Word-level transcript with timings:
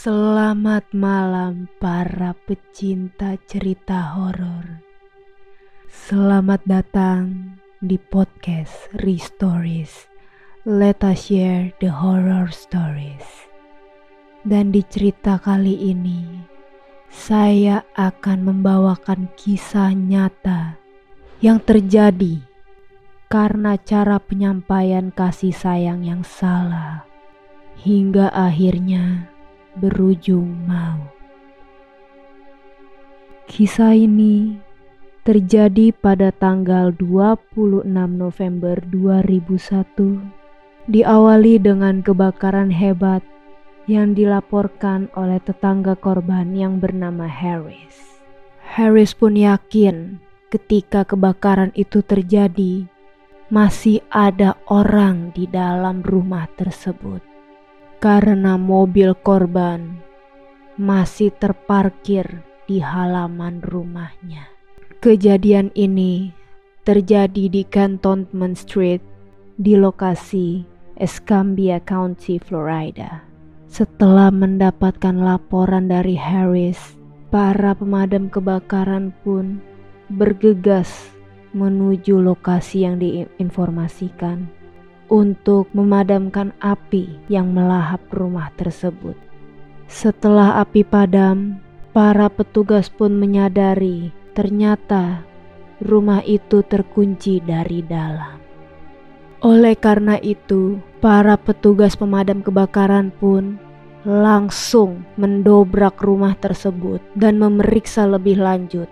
Selamat 0.00 0.96
malam 0.96 1.68
para 1.76 2.32
pecinta 2.48 3.36
cerita 3.44 4.16
horor. 4.16 4.80
Selamat 5.92 6.64
datang 6.64 7.52
di 7.84 8.00
podcast 8.00 8.88
Restories. 9.04 10.08
Let 10.64 11.04
us 11.04 11.28
share 11.28 11.76
the 11.84 11.92
horror 11.92 12.48
stories. 12.48 13.28
Dan 14.40 14.72
di 14.72 14.80
cerita 14.88 15.36
kali 15.36 15.92
ini, 15.92 16.48
saya 17.12 17.84
akan 17.92 18.40
membawakan 18.40 19.28
kisah 19.36 19.92
nyata 19.92 20.80
yang 21.44 21.60
terjadi 21.60 22.40
karena 23.28 23.76
cara 23.76 24.16
penyampaian 24.16 25.12
kasih 25.12 25.52
sayang 25.52 26.08
yang 26.08 26.24
salah 26.24 27.04
hingga 27.84 28.32
akhirnya 28.32 29.29
berujung 29.78 30.66
maut. 30.66 31.14
Kisah 33.50 33.98
ini 33.98 34.58
terjadi 35.26 35.92
pada 35.94 36.32
tanggal 36.32 36.94
26 36.96 37.84
November 37.92 38.76
2001 38.88 40.90
diawali 40.90 41.54
dengan 41.62 42.02
kebakaran 42.02 42.72
hebat 42.72 43.22
yang 43.90 44.14
dilaporkan 44.14 45.10
oleh 45.18 45.42
tetangga 45.42 45.98
korban 45.98 46.54
yang 46.54 46.78
bernama 46.78 47.26
Harris. 47.26 48.22
Harris 48.62 49.14
pun 49.14 49.34
yakin 49.34 50.22
ketika 50.50 51.02
kebakaran 51.02 51.74
itu 51.74 52.02
terjadi 52.06 52.86
masih 53.50 53.98
ada 54.14 54.54
orang 54.70 55.34
di 55.34 55.50
dalam 55.50 56.06
rumah 56.06 56.46
tersebut 56.54 57.29
karena 58.00 58.56
mobil 58.56 59.12
korban 59.12 60.00
masih 60.80 61.28
terparkir 61.36 62.40
di 62.64 62.80
halaman 62.80 63.60
rumahnya. 63.60 64.48
Kejadian 65.04 65.68
ini 65.76 66.32
terjadi 66.88 67.52
di 67.52 67.62
Cantonment 67.68 68.56
Street 68.56 69.04
di 69.60 69.76
lokasi 69.76 70.64
Escambia 70.96 71.76
County, 71.84 72.40
Florida. 72.40 73.20
Setelah 73.68 74.32
mendapatkan 74.32 75.20
laporan 75.20 75.92
dari 75.92 76.16
Harris, 76.16 76.96
para 77.28 77.76
pemadam 77.76 78.32
kebakaran 78.32 79.12
pun 79.20 79.60
bergegas 80.08 81.12
menuju 81.52 82.18
lokasi 82.18 82.88
yang 82.88 82.96
diinformasikan 82.96 84.59
untuk 85.10 85.66
memadamkan 85.74 86.54
api 86.62 87.18
yang 87.26 87.50
melahap 87.50 88.00
rumah 88.14 88.48
tersebut. 88.54 89.18
Setelah 89.90 90.62
api 90.62 90.86
padam, 90.86 91.58
para 91.90 92.30
petugas 92.30 92.86
pun 92.86 93.18
menyadari 93.18 94.14
ternyata 94.32 95.26
rumah 95.82 96.22
itu 96.22 96.62
terkunci 96.62 97.42
dari 97.42 97.82
dalam. 97.82 98.38
Oleh 99.42 99.74
karena 99.74 100.14
itu, 100.22 100.78
para 101.02 101.34
petugas 101.34 101.98
pemadam 101.98 102.40
kebakaran 102.46 103.10
pun 103.10 103.58
langsung 104.06 105.02
mendobrak 105.18 105.98
rumah 106.00 106.38
tersebut 106.38 107.02
dan 107.18 107.36
memeriksa 107.36 108.06
lebih 108.06 108.38
lanjut 108.38 108.88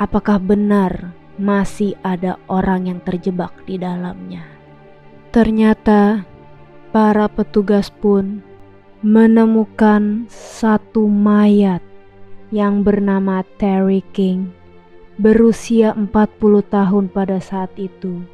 apakah 0.00 0.40
benar 0.40 1.12
masih 1.36 1.92
ada 2.00 2.40
orang 2.48 2.88
yang 2.88 3.00
terjebak 3.04 3.52
di 3.68 3.76
dalamnya. 3.76 4.59
Ternyata 5.30 6.26
para 6.90 7.30
petugas 7.30 7.86
pun 7.86 8.42
menemukan 8.98 10.26
satu 10.26 11.06
mayat 11.06 11.78
yang 12.50 12.82
bernama 12.82 13.46
Terry 13.54 14.02
King 14.10 14.50
berusia 15.22 15.94
40 15.94 16.10
tahun 16.66 17.04
pada 17.14 17.38
saat 17.38 17.70
itu 17.78 18.26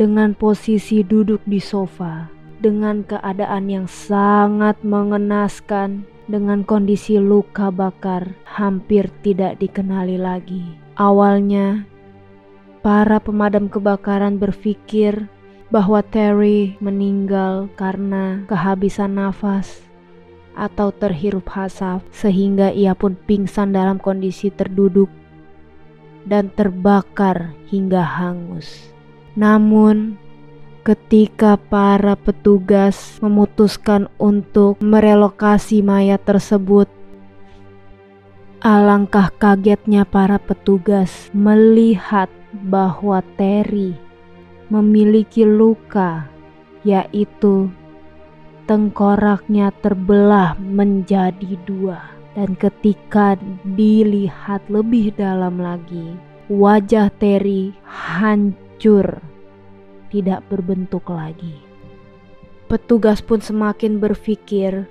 dengan 0.00 0.32
posisi 0.32 1.04
duduk 1.04 1.44
di 1.44 1.60
sofa 1.60 2.32
dengan 2.64 3.04
keadaan 3.04 3.68
yang 3.68 3.84
sangat 3.84 4.80
mengenaskan 4.80 6.08
dengan 6.24 6.64
kondisi 6.64 7.20
luka 7.20 7.68
bakar 7.68 8.32
hampir 8.48 9.12
tidak 9.20 9.60
dikenali 9.60 10.16
lagi. 10.16 10.64
Awalnya, 10.96 11.84
para 12.80 13.20
pemadam 13.20 13.68
kebakaran 13.68 14.40
berpikir 14.40 15.28
bahwa 15.68 16.00
Terry 16.00 16.76
meninggal 16.80 17.68
karena 17.76 18.44
kehabisan 18.48 19.20
nafas 19.20 19.84
atau 20.56 20.90
terhirup 20.90 21.46
asap 21.54 22.02
sehingga 22.10 22.72
ia 22.74 22.96
pun 22.96 23.14
pingsan 23.14 23.76
dalam 23.76 24.00
kondisi 24.00 24.50
terduduk 24.50 25.06
dan 26.26 26.50
terbakar 26.52 27.54
hingga 27.70 28.02
hangus. 28.02 28.90
Namun 29.38 30.18
ketika 30.82 31.60
para 31.60 32.16
petugas 32.16 33.20
memutuskan 33.20 34.08
untuk 34.16 34.80
merelokasi 34.80 35.84
mayat 35.84 36.24
tersebut 36.24 36.88
Alangkah 38.58 39.30
kagetnya 39.38 40.02
para 40.02 40.34
petugas 40.34 41.30
melihat 41.30 42.26
bahwa 42.66 43.22
Terry 43.38 43.94
memiliki 44.68 45.44
luka, 45.44 46.28
yaitu 46.84 47.72
tengkoraknya 48.68 49.72
terbelah 49.80 50.56
menjadi 50.60 51.56
dua. 51.64 52.00
Dan 52.36 52.54
ketika 52.54 53.34
dilihat 53.66 54.62
lebih 54.70 55.10
dalam 55.18 55.58
lagi, 55.58 56.14
wajah 56.46 57.10
Terry 57.18 57.74
hancur, 57.82 59.18
tidak 60.14 60.46
berbentuk 60.46 61.10
lagi. 61.10 61.58
Petugas 62.70 63.24
pun 63.24 63.42
semakin 63.42 63.98
berpikir 63.98 64.86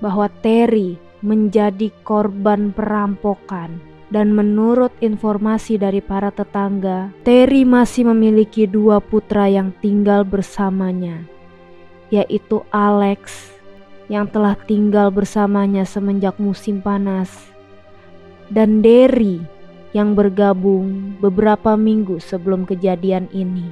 bahwa 0.00 0.30
Terry 0.40 0.96
menjadi 1.20 1.90
korban 2.06 2.70
perampokan 2.70 3.95
dan 4.06 4.30
menurut 4.30 4.94
informasi 5.02 5.78
dari 5.82 5.98
para 5.98 6.30
tetangga, 6.30 7.10
Terry 7.26 7.66
masih 7.66 8.06
memiliki 8.14 8.70
dua 8.70 9.02
putra 9.02 9.50
yang 9.50 9.74
tinggal 9.82 10.22
bersamanya, 10.22 11.26
yaitu 12.14 12.62
Alex 12.70 13.50
yang 14.06 14.30
telah 14.30 14.54
tinggal 14.54 15.10
bersamanya 15.10 15.82
semenjak 15.82 16.38
musim 16.38 16.78
panas, 16.78 17.50
dan 18.46 18.78
Derry 18.78 19.42
yang 19.90 20.14
bergabung 20.14 21.18
beberapa 21.18 21.74
minggu 21.74 22.22
sebelum 22.22 22.62
kejadian 22.62 23.26
ini. 23.34 23.66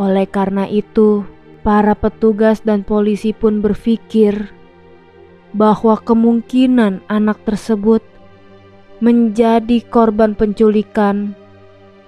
Oleh 0.00 0.24
karena 0.24 0.64
itu, 0.64 1.22
para 1.60 1.92
petugas 1.92 2.64
dan 2.64 2.80
polisi 2.80 3.36
pun 3.36 3.60
berpikir 3.60 4.52
bahwa 5.54 5.94
kemungkinan 6.00 7.06
anak 7.06 7.38
tersebut 7.46 8.02
menjadi 9.04 9.84
korban 9.92 10.32
penculikan 10.32 11.36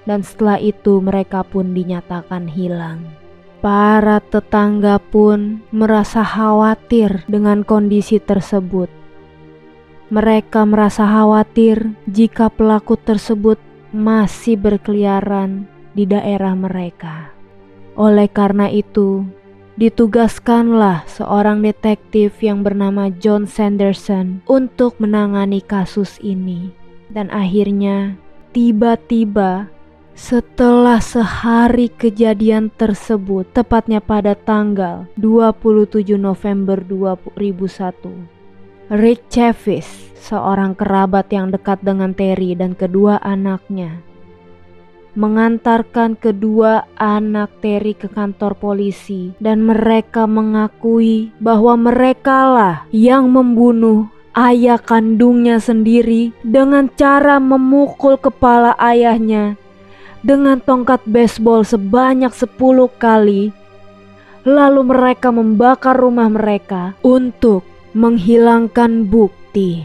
dan 0.08 0.24
setelah 0.24 0.56
itu 0.56 1.04
mereka 1.04 1.44
pun 1.44 1.76
dinyatakan 1.76 2.48
hilang. 2.48 3.04
Para 3.60 4.24
tetangga 4.24 4.96
pun 4.96 5.60
merasa 5.68 6.24
khawatir 6.24 7.28
dengan 7.28 7.68
kondisi 7.68 8.16
tersebut. 8.16 8.88
Mereka 10.08 10.64
merasa 10.64 11.04
khawatir 11.04 11.92
jika 12.08 12.48
pelaku 12.48 12.96
tersebut 12.96 13.60
masih 13.92 14.56
berkeliaran 14.56 15.68
di 15.92 16.08
daerah 16.08 16.56
mereka. 16.56 17.36
Oleh 17.98 18.30
karena 18.30 18.72
itu, 18.72 19.26
ditugaskanlah 19.76 21.04
seorang 21.10 21.60
detektif 21.60 22.40
yang 22.40 22.64
bernama 22.64 23.12
John 23.12 23.44
Sanderson 23.44 24.46
untuk 24.48 24.96
menangani 25.02 25.60
kasus 25.60 26.16
ini. 26.24 26.85
Dan 27.10 27.30
akhirnya 27.30 28.18
tiba-tiba 28.50 29.70
setelah 30.16 30.96
sehari 30.96 31.92
kejadian 31.92 32.72
tersebut, 32.72 33.44
tepatnya 33.52 34.00
pada 34.00 34.32
tanggal 34.32 35.04
27 35.20 36.16
November 36.16 36.80
2001, 36.80 38.96
Rick 38.96 39.28
Chavis, 39.28 39.84
seorang 40.16 40.72
kerabat 40.72 41.28
yang 41.28 41.52
dekat 41.52 41.84
dengan 41.84 42.16
Terry 42.16 42.56
dan 42.56 42.72
kedua 42.72 43.20
anaknya, 43.20 44.00
mengantarkan 45.12 46.16
kedua 46.16 46.88
anak 46.96 47.52
Terry 47.60 47.92
ke 47.92 48.08
kantor 48.08 48.56
polisi 48.56 49.36
dan 49.36 49.68
mereka 49.68 50.24
mengakui 50.24 51.28
bahwa 51.44 51.76
merekalah 51.76 52.88
yang 52.88 53.28
membunuh 53.28 54.15
ayah 54.36 54.76
kandungnya 54.76 55.56
sendiri 55.56 56.36
dengan 56.44 56.92
cara 56.92 57.40
memukul 57.40 58.20
kepala 58.20 58.76
ayahnya 58.76 59.56
dengan 60.20 60.60
tongkat 60.60 61.00
baseball 61.08 61.64
sebanyak 61.64 62.30
10 62.30 62.52
kali 63.00 63.56
Lalu 64.46 64.94
mereka 64.94 65.34
membakar 65.34 65.98
rumah 65.98 66.30
mereka 66.30 66.94
untuk 67.02 67.66
menghilangkan 67.98 69.02
bukti. 69.02 69.82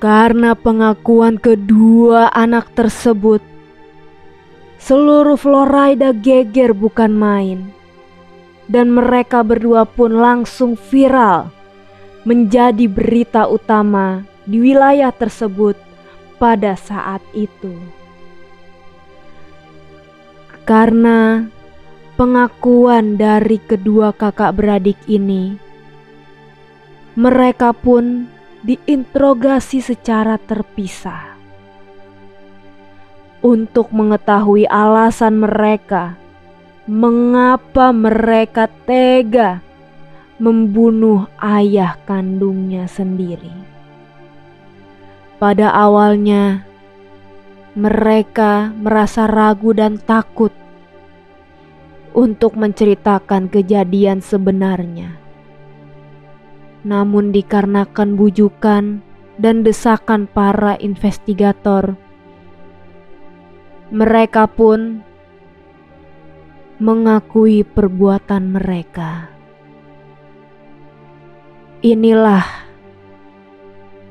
Karena 0.00 0.56
pengakuan 0.56 1.36
kedua 1.36 2.32
anak 2.32 2.72
tersebut, 2.72 3.44
seluruh 4.80 5.36
Florida 5.36 6.16
geger 6.16 6.72
bukan 6.72 7.12
main. 7.12 7.68
Dan 8.72 8.88
mereka 8.96 9.44
berdua 9.44 9.84
pun 9.84 10.16
langsung 10.16 10.72
viral 10.72 11.57
menjadi 12.28 12.84
berita 12.84 13.48
utama 13.48 14.20
di 14.44 14.60
wilayah 14.60 15.08
tersebut 15.08 15.80
pada 16.36 16.76
saat 16.76 17.24
itu. 17.32 17.72
Karena 20.68 21.48
pengakuan 22.20 23.16
dari 23.16 23.56
kedua 23.56 24.12
kakak 24.12 24.60
beradik 24.60 25.00
ini, 25.08 25.56
mereka 27.16 27.72
pun 27.72 28.28
diinterogasi 28.60 29.80
secara 29.80 30.36
terpisah 30.36 31.32
untuk 33.40 33.88
mengetahui 33.88 34.68
alasan 34.68 35.40
mereka 35.40 36.20
mengapa 36.84 37.88
mereka 37.96 38.68
tega 38.84 39.64
membunuh 40.38 41.26
ayah 41.42 41.98
kandungnya 42.06 42.86
sendiri. 42.86 43.50
Pada 45.38 45.70
awalnya, 45.70 46.66
mereka 47.78 48.74
merasa 48.74 49.26
ragu 49.30 49.70
dan 49.70 49.98
takut 50.02 50.50
untuk 52.14 52.58
menceritakan 52.58 53.46
kejadian 53.46 54.18
sebenarnya. 54.18 55.14
Namun, 56.82 57.30
dikarenakan 57.30 58.18
bujukan 58.18 58.84
dan 59.38 59.56
desakan 59.62 60.26
para 60.26 60.74
investigator, 60.82 61.94
mereka 63.94 64.50
pun 64.50 65.02
mengakui 66.78 67.62
perbuatan 67.62 68.54
mereka. 68.54 69.37
Inilah 71.88 72.44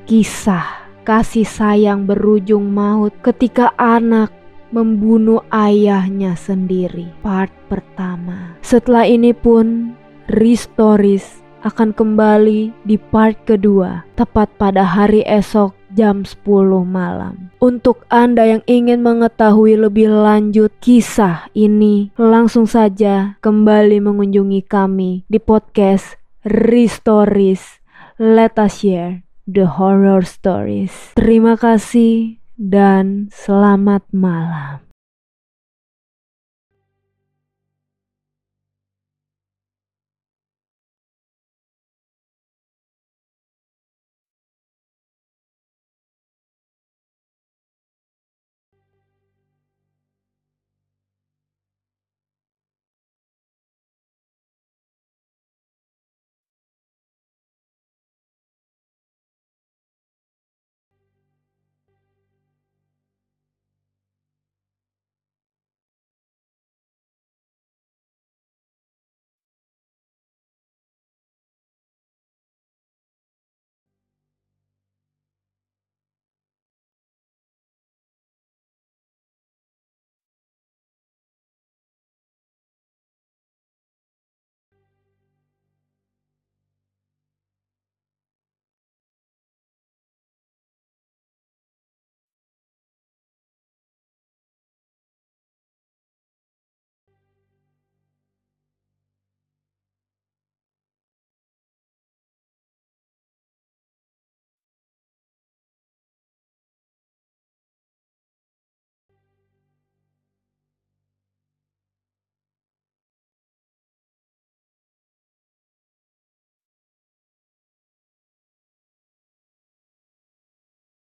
kisah 0.02 0.90
kasih 1.06 1.46
sayang 1.46 2.10
berujung 2.10 2.74
maut 2.74 3.14
ketika 3.22 3.70
anak 3.78 4.34
membunuh 4.74 5.46
ayahnya 5.54 6.34
sendiri. 6.34 7.06
Part 7.22 7.54
pertama. 7.70 8.58
Setelah 8.66 9.06
ini 9.06 9.30
pun 9.30 9.94
Restoris 10.26 11.38
akan 11.62 11.94
kembali 11.94 12.74
di 12.82 12.98
part 12.98 13.46
kedua 13.46 14.02
tepat 14.18 14.50
pada 14.58 14.82
hari 14.82 15.22
esok 15.22 15.70
jam 15.94 16.26
10 16.26 16.82
malam. 16.82 17.54
Untuk 17.62 18.02
Anda 18.10 18.58
yang 18.58 18.66
ingin 18.66 19.06
mengetahui 19.06 19.78
lebih 19.78 20.10
lanjut 20.10 20.74
kisah 20.82 21.46
ini, 21.54 22.10
langsung 22.18 22.66
saja 22.66 23.38
kembali 23.38 24.02
mengunjungi 24.02 24.66
kami 24.66 25.22
di 25.30 25.38
podcast 25.38 26.18
Restoris. 26.48 27.84
Let 28.16 28.56
us 28.56 28.80
share 28.80 29.22
The 29.44 29.68
Horror 29.76 30.24
Stories. 30.24 31.12
Terima 31.14 31.60
kasih 31.60 32.40
dan 32.56 33.28
selamat 33.28 34.08
malam. 34.16 34.87